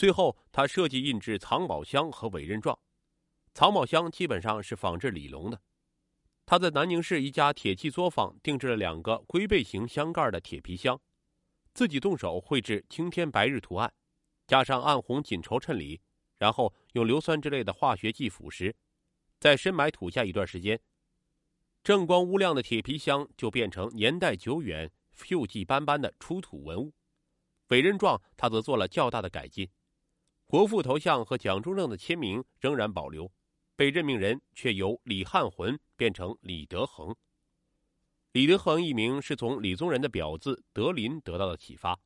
[0.00, 2.78] 最后，他设计印制藏宝箱和委任状。
[3.52, 5.60] 藏宝箱基本上是仿制李龙的。
[6.46, 10.98] 他在南宁市一家铁器作坊定制了两个龟背形箱盖的铁皮箱，
[11.74, 13.92] 自己动手绘制青天白日图案，
[14.46, 16.00] 加上暗红锦绸衬里，
[16.38, 18.72] 然后用硫酸之类的化学剂腐蚀，
[19.38, 20.80] 在深埋土下一段时间，
[21.84, 26.94] 锃光乌亮的铁皮箱就变成年代久远、锈迹斑斑的出土文物。
[27.68, 29.68] 委任状他则做了较大的改进，
[30.50, 33.30] 国父头像和蒋中正的签名仍然保留。
[33.76, 37.14] 被任命人却由李汉魂变成李德恒。
[38.32, 41.98] 李德恒一名是从李宗仁的表字德林得到的启发，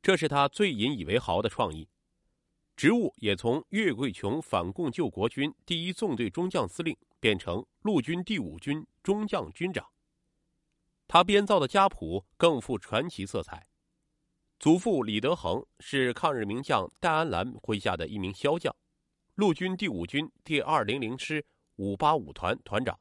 [0.00, 1.88] 这是他最引以为豪的创意。
[2.76, 9.86] 职务也从岳桂琼反共救国军第一纵队中将司令变成陆军第五军中将军长。
[11.08, 13.66] 他编造的家谱更富传奇色彩。
[14.58, 18.74] 祖父李德恒是抗日名将戴安澜麾下的一名骁将。
[19.34, 21.44] 陆军第五军第二零零师
[21.76, 22.98] 五八五团团长，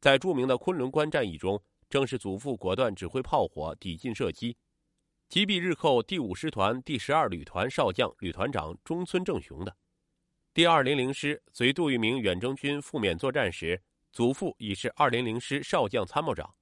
[0.00, 1.60] 在著名的昆仑关战役中，
[1.90, 4.56] 正是祖父果断指挥炮火抵近射击，
[5.28, 9.76] 击毙日寇第五师团第十二旅团少将旅团长中村正雄的。
[10.54, 13.82] 第二零零师随杜聿明远征军赴缅作战时，
[14.12, 16.54] 祖父已是二零零师少将参谋长，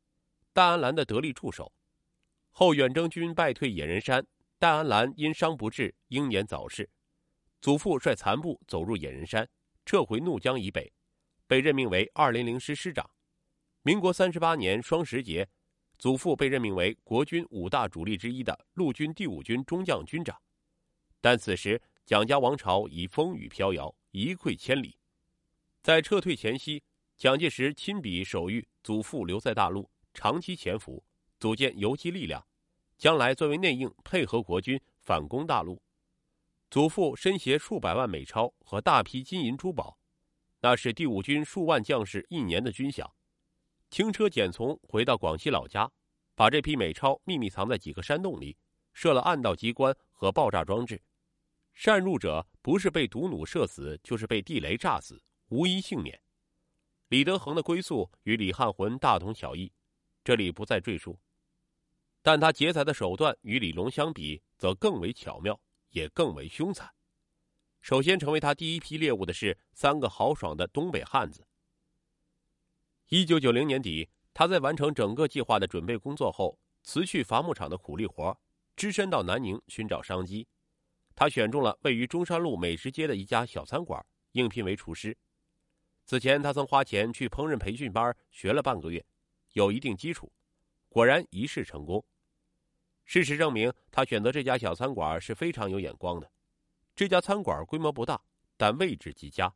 [0.55, 1.71] 戴安澜的得力助手。
[2.57, 4.25] 后远征军败退野人山，
[4.61, 6.89] 戴安澜因伤不治，英年早逝。
[7.61, 9.49] 祖父率残部走入野人山，
[9.85, 10.93] 撤回怒江以北，
[11.49, 13.11] 被任命为二零零师师长。
[13.83, 15.49] 民国三十八年双十节，
[15.99, 20.41] 祖父被任命为国军五大主力之一的陆军第五军中将军长。
[21.21, 24.97] 但此时蒋家王朝已风雨飘摇，一溃千里。
[25.83, 26.81] 在撤退前夕，
[27.17, 31.05] 蒋介石亲笔手谕祖父留在大陆，长期潜伏，
[31.45, 32.43] 组建游击力量，
[32.97, 35.79] 将来作为内应，配合国军反攻大陆。
[36.71, 39.99] 祖父身携数百万美钞和大批金银珠宝，
[40.61, 43.07] 那是第五军数万将士一年的军饷。
[43.91, 45.93] 轻车简从回到广西老家，
[46.35, 48.57] 把这批美钞秘密藏在几个山洞里，
[48.95, 51.03] 设了暗道机关和爆炸装置。
[51.75, 56.19] 擅入者不是被毒弩射死，就是被地雷炸死，无一幸免。
[57.09, 59.71] 李德恒的归宿与李汉魂大同小异，
[60.25, 61.21] 这里不再赘述。
[62.25, 65.61] 但他劫财的手段与李龙相比，则更为巧妙。
[65.95, 66.93] 也更为凶残。
[67.81, 71.47] 首先成为他第一批猎物的是三个豪爽的东北汉子。
[73.11, 78.37] 一九九零年底，他在完成整个计划的准备工作后，辞去伐木场的苦力活，
[78.75, 80.49] 只身到南宁寻找商机。
[81.15, 85.17] 他选中了位于中山路美食街的一家小餐馆，应聘为厨师。
[86.07, 89.07] 此前，他曾花钱去烹饪培训班学了半个月，
[89.53, 90.33] 有一定基础，
[90.89, 92.05] 果然一试成功。
[93.05, 96.31] 事实证明，他选择这家小餐馆是非常有眼光的。
[96.97, 98.21] 这家餐馆规模不大，
[98.57, 99.55] 但位置极佳。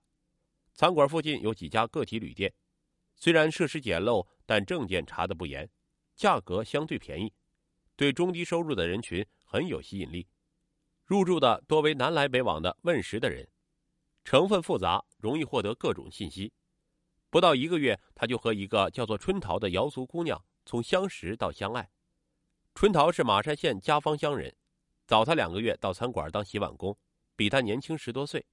[0.75, 2.53] 餐馆附近有几家个体旅店，
[3.16, 5.69] 虽然设施简陋，但证件查得不严，
[6.14, 7.32] 价格相对便宜，
[7.97, 10.28] 对中低收入的人群很有吸引力。
[11.04, 13.48] 入住的多为南来北往的问食的人，
[14.25, 16.53] 成分复杂，容易获得各种信息。
[17.31, 21.91] 不到一个月，他就和一个叫做春桃的瑶族姑娘从相识到相爱。
[22.80, 24.54] 春桃是马山县家坊乡人，
[25.04, 26.96] 早他两个月到餐馆当洗碗工，
[27.34, 28.46] 比他年轻十多岁。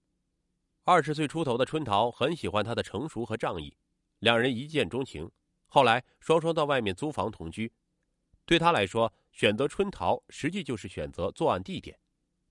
[0.84, 3.78] 二十岁出头的春桃很喜欢他的成熟和仗义，
[4.22, 5.30] 两人一见钟情。
[5.68, 7.72] 后来双双到外面租房同居。
[8.48, 11.96] 对他来说，选择春桃实际就是选择作案地点。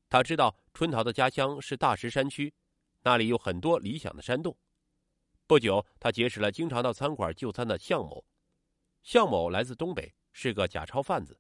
[0.09, 2.55] 他知道春桃的家乡是大石山区，
[3.03, 4.57] 那里有很多理想的山洞。
[5.49, 8.25] 不久，他结识了经常到餐馆就餐的向某。
[9.03, 11.37] 向某来自东北，是个假钞贩子。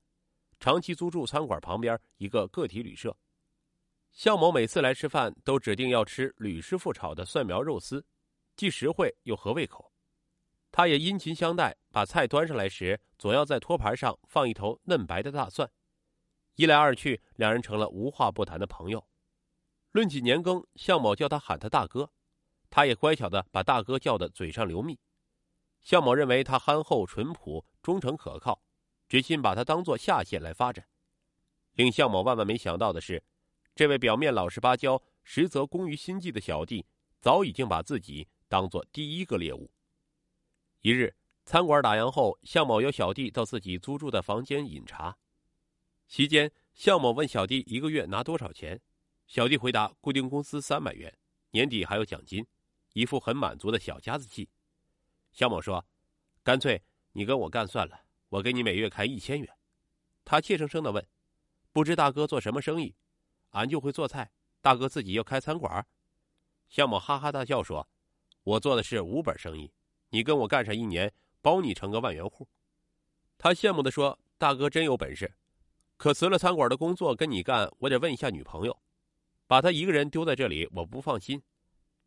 [0.58, 3.16] 长期租住餐馆旁边一个个体旅社，
[4.12, 8.04] 向某每次来吃饭都指定要吃吕师傅炒的蒜苗肉丝，
[8.56, 9.92] 既实惠又合胃口。
[10.72, 15.70] 他也殷勤相待，把菜端上来时总要在托盘上放一头嫩白的大蒜。
[16.56, 19.06] 一来二去，两人成了无话不谈的朋友。
[19.92, 22.10] 论起年羹，向某叫他喊他大哥，
[22.70, 24.98] 他也乖巧的把大哥叫的嘴上流蜜。
[25.80, 28.63] 向某认为他憨厚淳朴、忠诚可靠。
[29.14, 30.84] 决心把他当做下线来发展。
[31.74, 33.22] 令向某万万没想到的是，
[33.72, 36.84] 这位表面老实巴交、实则工于心计的小弟，
[37.20, 39.70] 早已经把自己当做第一个猎物。
[40.80, 41.14] 一日，
[41.44, 45.16] 餐馆打烊后，向某邀小弟到自己租住的房间饮茶。
[46.08, 48.80] 席间，向某问小弟一个月拿多少钱，
[49.28, 51.16] 小弟回答固定工资三百元，
[51.52, 52.44] 年底还有奖金，
[52.94, 54.48] 一副很满足的小家子气。
[55.30, 55.86] 向某说
[56.42, 56.82] ：“干脆
[57.12, 59.56] 你跟我干算了。”我给你每月开一千元，
[60.24, 61.06] 他怯生生的问
[61.72, 62.94] ：“不知大哥做什么生意？”
[63.50, 65.86] 俺就会做菜，大哥自己要开餐馆？
[66.68, 67.88] 向某哈哈大笑说
[68.42, 69.72] ：“我做的是无本生意，
[70.08, 72.48] 你跟我干上一年，包你成个万元户。”
[73.38, 75.32] 他羡慕的说：“大哥真有本事，
[75.96, 78.76] 可辞了餐馆的工作跟你干，我得问一下女朋友，
[79.46, 81.40] 把他一个人丢在这里，我不放心。”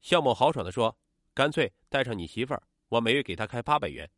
[0.02, 0.98] 向某豪爽的说
[1.34, 4.10] ：“干脆带上你媳妇儿，我每月给他开八百元。”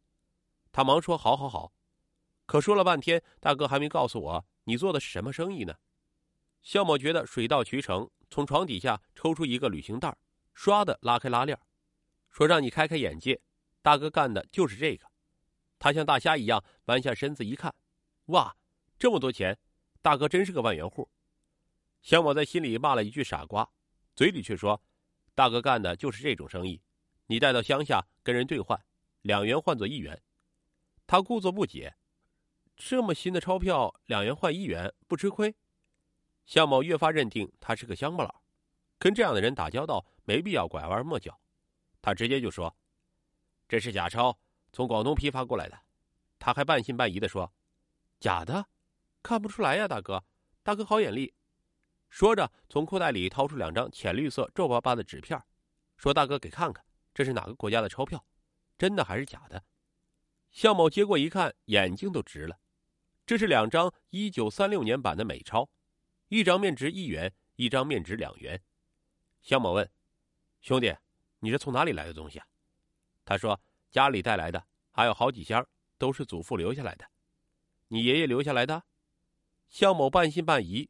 [0.72, 1.72] 他忙说：“好好好。”
[2.50, 5.76] 可说了半天，大哥还没告诉我你做的是什么生意呢？
[6.64, 10.18] 肖某觉得水到渠成，从床底下抽出一个旅行袋，
[10.56, 11.56] 唰的拉开拉链，
[12.32, 13.40] 说：“让你开开眼界，
[13.84, 15.06] 大哥干的就是这个。”
[15.78, 17.72] 他像大虾一样弯下身子一看，
[18.26, 18.58] 哇，
[18.98, 19.56] 这么多钱！
[20.02, 21.08] 大哥真是个万元户。
[22.02, 23.70] 肖某在心里骂了一句傻瓜，
[24.16, 24.82] 嘴里却说
[25.36, 26.82] ：“大哥干的就是这种生意，
[27.28, 28.84] 你带到乡下跟人兑换，
[29.22, 30.20] 两元换作一元。”
[31.06, 31.94] 他故作不解。
[32.82, 35.54] 这么新的钞票，两元换一元，不吃亏。
[36.46, 38.42] 向某越发认定他是个乡巴佬，
[38.98, 41.38] 跟这样的人打交道没必要拐弯抹角。
[42.02, 42.74] 他直接就说
[43.68, 44.40] ：“这是假钞，
[44.72, 45.78] 从广东批发过来的。”
[46.40, 47.52] 他还半信半疑的说
[48.18, 48.66] ：“假的？
[49.22, 50.24] 看不出来呀，大哥，
[50.64, 51.34] 大哥好眼力。”
[52.10, 55.38] 说着，从裤袋里掏出两张浅绿色皱巴巴的纸片，
[55.98, 56.84] 说：“大哥给看看，
[57.14, 58.26] 这是哪个国家的钞票？
[58.78, 59.62] 真的还是假的？”
[60.50, 62.58] 向某接过一看，眼睛都直了。
[63.30, 65.70] 这是两张一九三六年版的美钞，
[66.30, 68.60] 一张面值一元，一张面值两元。
[69.44, 69.88] 向某问
[70.62, 70.92] ：“兄弟，
[71.38, 72.48] 你是从哪里来的东西啊？”
[73.24, 73.62] 他说
[73.92, 75.64] ：“家里带来的，还有好几箱，
[76.00, 77.06] 都是祖父留下来的。”
[77.90, 78.84] 你爷爷留下来的？
[79.68, 80.90] 向某半信半疑：“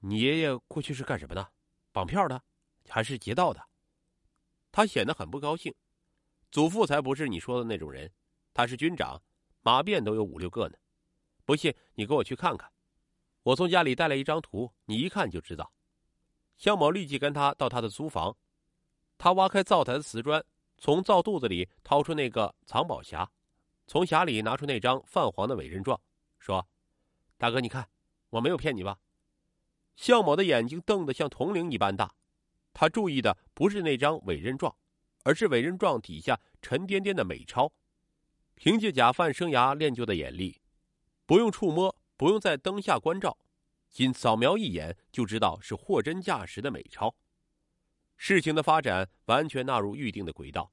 [0.00, 1.52] 你爷爷过去是干什么的？
[1.92, 2.42] 绑票的，
[2.88, 3.62] 还是劫道的？”
[4.72, 5.74] 他显得很不高兴
[6.50, 8.10] ：“祖父才不是你说的那种人，
[8.54, 9.22] 他是军长，
[9.60, 10.78] 马便都有五六个呢。”
[11.50, 12.70] 不信，你跟我去看看。
[13.42, 15.72] 我从家里带来一张图，你一看就知道。
[16.56, 18.36] 向某立即跟他到他的租房，
[19.18, 20.44] 他挖开灶台的瓷砖，
[20.78, 23.26] 从灶肚子里掏出那个藏宝匣，
[23.88, 26.00] 从匣里拿出那张泛黄的委任状，
[26.38, 26.68] 说
[27.36, 27.88] ：“大哥，你看，
[28.28, 29.00] 我没有骗你吧？”
[29.96, 32.14] 向某的眼睛瞪得像铜铃一般大，
[32.72, 34.72] 他注意的不是那张委任状，
[35.24, 37.72] 而是委任状底下沉甸甸的美钞。
[38.54, 40.59] 凭借假贩生涯练就的眼力。
[41.30, 43.38] 不用触摸，不用在灯下关照，
[43.88, 47.14] 仅扫描一眼就知道是货真价实的美钞。
[48.16, 50.72] 事情的发展完全纳入预定的轨道，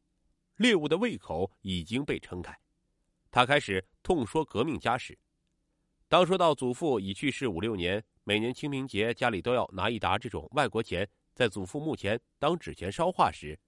[0.55, 2.59] 猎物的胃口已经被撑开。
[3.29, 5.15] 他开始痛说革命家史。
[6.07, 13.59] 当说到祖父已去世五六年，每年清明节家里都要拿一沓这种外国钱在祖父墓前当纸钱烧化时，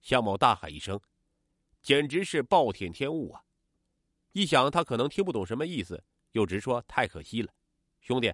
[0.00, 1.00] 向某大喊一声
[1.82, 3.42] ：“简直是暴殄天物啊！”
[4.30, 6.04] 一想他可能听不懂什么意思。
[6.36, 7.50] 又直说太可惜了，
[7.98, 8.30] 兄弟，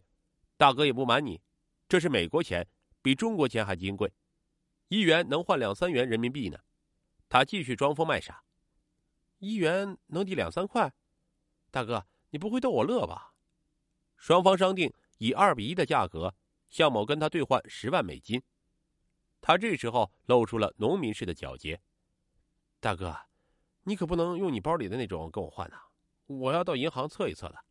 [0.56, 1.40] 大哥也不瞒你，
[1.88, 2.66] 这是美国钱，
[3.00, 4.12] 比中国钱还金贵，
[4.88, 6.58] 一元能换两三元人民币呢。
[7.28, 8.42] 他继续装疯卖傻，
[9.38, 10.92] 一元能抵两三块，
[11.70, 13.34] 大哥你不会逗我乐吧？
[14.16, 16.34] 双方商定以二比一的价格，
[16.68, 18.42] 向某跟他兑换十万美金。
[19.40, 21.80] 他这时候露出了农民式的皎洁，
[22.80, 23.16] 大哥，
[23.84, 25.76] 你可不能用你包里的那种跟我换呐，
[26.26, 27.64] 我要到银行测一测的。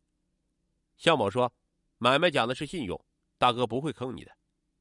[1.02, 1.52] 向某说
[1.98, 3.04] ：“买卖讲的是信用，
[3.36, 4.30] 大哥不会坑你的，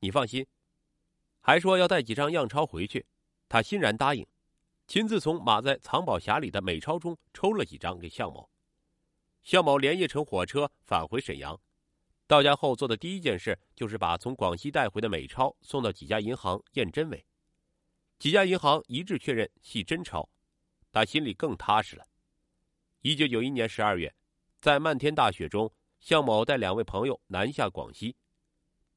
[0.02, 0.46] 你放心。”
[1.42, 3.08] 还说要带几张样钞回去，
[3.50, 4.24] 他欣然答应，
[4.86, 8.48] 亲自从码在藏宝匣里的美钞中抽了几张给向某。
[9.42, 11.60] 向某连夜乘火车返回沈阳，
[12.28, 17.26] 到家后做的第一件事就是把从广西带回的美钞送到几家银行验真伪，
[18.20, 20.30] 几家银行一致确认系真钞，
[20.92, 22.06] 他心里更踏实了。
[23.02, 24.14] 一九九一年十二月，
[24.60, 25.74] 在漫天大雪中。
[26.02, 28.16] 向某带两位朋友南下广西，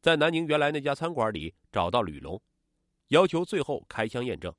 [0.01, 2.41] 在南宁原来那家餐馆里找到吕龙，
[3.09, 4.53] 要求最后开枪验证。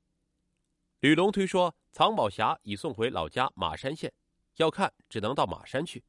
[1.00, 4.12] 吕龙推说藏宝匣已送回老家马山县，
[4.56, 6.04] 要看只能到马山去。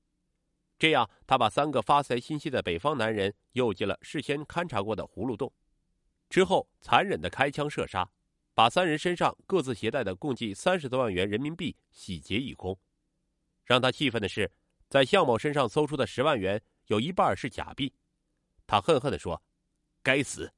[0.77, 5.51] 这样，他把三个发财心切的北方男人诱进了事先勘察过的葫芦洞，
[6.29, 8.07] 之后残忍的开枪射杀，
[8.53, 12.79] 把三人身上各自携带的共计三十多万元人民币洗劫一空。
[13.65, 14.51] 让他气愤的是。
[14.89, 17.93] 在向某身上搜出的十万元有一半是假币，
[18.65, 19.43] 他恨恨地说
[20.01, 20.53] ：“该死！”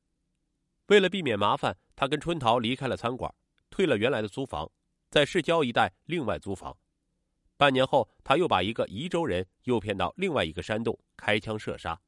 [0.85, 3.33] 为了避免麻烦，他跟春桃离开了餐馆，
[3.71, 4.71] 退了原来的租房，
[5.09, 6.77] 在市郊一带另外租房。
[7.57, 11.99] 半年后，他又把一个宜州人诱骗到另外一个山洞，开枪射杀。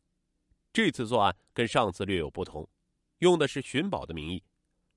[0.71, 2.69] 这次作案跟上次略有不同，
[3.17, 4.43] 用的是寻宝的名义，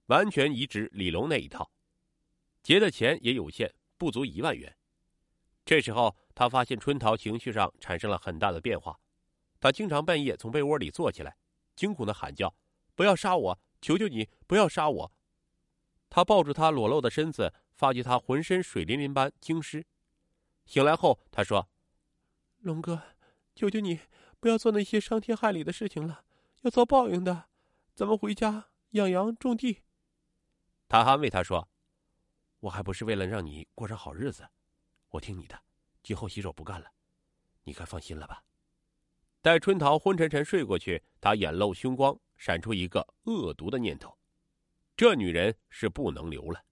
[0.07, 1.71] 完全移植李龙那一套。
[2.62, 4.76] 劫的钱也有限，不足一万元。
[5.64, 6.14] 这时候。
[6.35, 8.99] 他发现春桃情绪上产生了很大的变化，
[9.61, 11.37] 他经常半夜从被窝里坐起来，
[11.76, 12.55] 惊恐的喊叫
[12.95, 15.12] ：“不要杀我，求求你不要杀我！”
[16.11, 19.87] 他抱住她裸露的身子，发觉她浑身水淋淋般惊湿。
[20.64, 21.69] 醒来后，他说
[22.62, 23.03] ：“龙哥，
[23.55, 24.00] 求求你
[24.41, 26.25] 不要做那些伤天害理的事情了，
[26.62, 27.49] 要遭报应的。
[27.95, 29.83] 咱们回家养羊种地。”
[30.88, 31.69] 他安慰他说
[32.61, 34.49] ：“我还不是为了让你过上好日子，
[35.11, 35.61] 我听你的，
[36.04, 36.87] 今后洗手不干了，
[37.64, 38.44] 你该放心了吧？”
[39.42, 44.16] 待春桃昏沉沉睡过去，他眼露凶光，闪出一个恶毒的念头。
[44.96, 46.64] 这女人是不能留了。